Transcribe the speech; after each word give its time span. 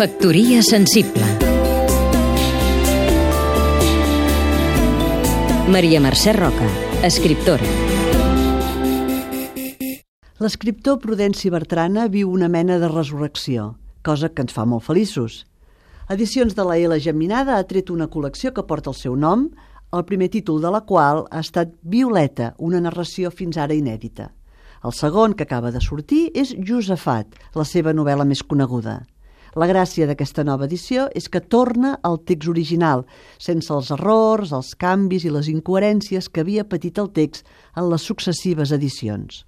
Factoria 0.00 0.62
sensible 0.62 1.26
Maria 5.68 6.00
Mercè 6.00 6.32
Roca, 6.32 6.64
escriptora 7.04 7.66
L'escriptor 10.40 10.96
Prudenci 11.04 11.52
Bertrana 11.52 12.06
viu 12.08 12.32
una 12.32 12.48
mena 12.48 12.80
de 12.80 12.88
resurrecció, 12.88 13.74
cosa 14.00 14.32
que 14.32 14.40
ens 14.40 14.56
fa 14.56 14.64
molt 14.64 14.88
feliços. 14.88 15.44
Edicions 16.08 16.56
de 16.56 16.64
la 16.64 16.80
L 16.80 16.96
Geminada 16.96 17.60
ha 17.60 17.68
tret 17.68 17.92
una 17.92 18.08
col·lecció 18.08 18.54
que 18.56 18.64
porta 18.64 18.94
el 18.94 18.96
seu 18.96 19.20
nom, 19.20 19.50
el 19.92 20.08
primer 20.08 20.32
títol 20.32 20.64
de 20.64 20.72
la 20.72 20.80
qual 20.80 21.26
ha 21.28 21.44
estat 21.44 21.76
Violeta, 21.84 22.54
una 22.56 22.80
narració 22.80 23.28
fins 23.28 23.60
ara 23.60 23.76
inèdita. 23.76 24.32
El 24.80 24.96
segon, 24.96 25.36
que 25.36 25.44
acaba 25.44 25.68
de 25.68 25.84
sortir, 25.84 26.30
és 26.32 26.56
Josefat, 26.56 27.36
la 27.52 27.68
seva 27.68 27.92
novel·la 27.92 28.24
més 28.24 28.40
coneguda. 28.40 29.02
La 29.58 29.66
gràcia 29.66 30.06
d'aquesta 30.06 30.44
nova 30.46 30.68
edició 30.68 31.08
és 31.18 31.26
que 31.28 31.42
torna 31.42 31.96
al 32.06 32.20
text 32.22 32.48
original, 32.52 33.02
sense 33.38 33.72
els 33.74 33.90
errors, 33.90 34.52
els 34.54 34.74
canvis 34.78 35.26
i 35.26 35.32
les 35.34 35.48
incoherències 35.50 36.28
que 36.30 36.44
havia 36.44 36.64
patit 36.64 36.98
el 37.02 37.10
text 37.10 37.46
en 37.74 37.90
les 37.90 38.06
successives 38.06 38.70
edicions. 38.70 39.44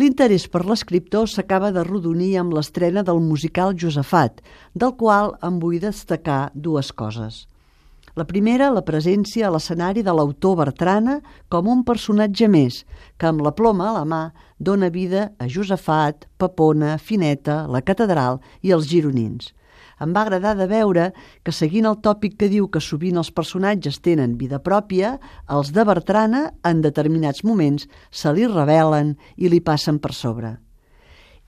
L'interès 0.00 0.48
per 0.50 0.64
l'escriptor 0.66 1.28
s'acaba 1.30 1.70
de 1.70 1.84
rodonir 1.86 2.32
amb 2.40 2.56
l'estrena 2.56 3.04
del 3.06 3.20
musical 3.22 3.76
Josefat, 3.78 4.40
del 4.74 4.96
qual 4.98 5.36
em 5.44 5.60
vull 5.62 5.78
destacar 5.82 6.48
dues 6.54 6.90
coses. 6.90 7.44
La 8.14 8.22
primera, 8.30 8.68
la 8.70 8.84
presència 8.86 9.48
a 9.48 9.50
l'escenari 9.50 10.04
de 10.06 10.12
l'autor 10.14 10.54
Bertrana 10.60 11.16
com 11.50 11.66
un 11.66 11.80
personatge 11.82 12.46
més, 12.46 12.76
que 13.18 13.26
amb 13.26 13.42
la 13.42 13.50
ploma 13.58 13.88
a 13.90 13.94
la 13.96 14.04
mà 14.06 14.20
dona 14.68 14.86
vida 14.94 15.32
a 15.42 15.48
Josefat, 15.50 16.28
Papona, 16.38 16.94
Fineta, 17.02 17.64
la 17.66 17.82
catedral 17.82 18.38
i 18.62 18.70
els 18.76 18.86
gironins. 18.86 19.50
Em 19.98 20.14
va 20.14 20.22
agradar 20.22 20.54
de 20.54 20.68
veure 20.70 21.08
que, 21.42 21.50
seguint 21.50 21.90
el 21.90 21.98
tòpic 22.06 22.38
que 22.38 22.50
diu 22.52 22.68
que 22.70 22.82
sovint 22.82 23.18
els 23.18 23.32
personatges 23.34 23.98
tenen 23.98 24.38
vida 24.38 24.62
pròpia, 24.62 25.16
els 25.50 25.74
de 25.74 25.82
Bertrana, 25.82 26.44
en 26.62 26.86
determinats 26.86 27.42
moments, 27.42 27.88
se 28.14 28.30
li 28.30 28.46
revelen 28.46 29.16
i 29.34 29.50
li 29.50 29.58
passen 29.58 29.98
per 29.98 30.14
sobre. 30.14 30.54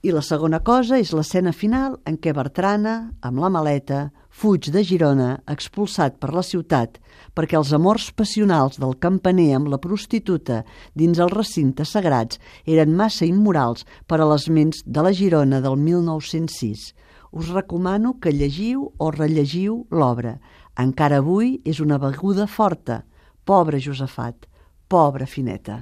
I 0.05 0.11
la 0.13 0.21
segona 0.21 0.59
cosa 0.61 0.99
és 1.01 1.09
l'escena 1.15 1.49
final 1.49 1.95
en 2.05 2.19
què 2.21 2.29
Bertrana, 2.37 3.15
amb 3.25 3.41
la 3.41 3.49
maleta, 3.49 4.11
fuig 4.29 4.69
de 4.69 4.83
Girona, 4.85 5.39
expulsat 5.49 6.19
per 6.21 6.29
la 6.35 6.43
ciutat, 6.45 6.99
perquè 7.33 7.57
els 7.57 7.71
amors 7.73 8.11
passionals 8.13 8.77
del 8.77 8.93
campaner 9.01 9.49
amb 9.57 9.71
la 9.73 9.81
prostituta 9.81 10.61
dins 10.93 11.17
els 11.17 11.33
recintes 11.33 11.95
sagrats 11.97 12.37
eren 12.69 12.93
massa 12.93 13.25
immorals 13.25 13.87
per 14.05 14.21
a 14.21 14.29
les 14.29 14.47
ments 14.53 14.85
de 14.85 15.01
la 15.01 15.15
Girona 15.17 15.63
del 15.65 15.81
1906. 15.81 16.93
Us 17.33 17.49
recomano 17.49 18.19
que 18.21 18.31
llegiu 18.31 18.91
o 19.01 19.09
rellegiu 19.11 19.81
l'obra. 19.89 20.37
Encara 20.77 21.23
avui 21.25 21.57
és 21.65 21.81
una 21.81 21.97
beguda 21.97 22.45
forta. 22.45 23.01
Pobre 23.43 23.81
Josefat, 23.81 24.45
pobra 24.87 25.25
Fineta. 25.25 25.81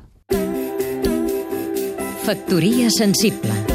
Factoria 2.26 2.90
sensible 2.90 3.75